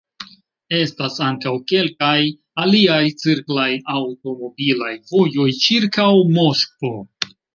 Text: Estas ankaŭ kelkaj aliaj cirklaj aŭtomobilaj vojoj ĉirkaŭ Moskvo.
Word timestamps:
Estas 0.75 1.17
ankaŭ 1.25 1.51
kelkaj 1.71 2.15
aliaj 2.63 3.01
cirklaj 3.25 3.67
aŭtomobilaj 3.97 4.95
vojoj 5.13 5.47
ĉirkaŭ 5.67 6.09
Moskvo. 6.41 6.93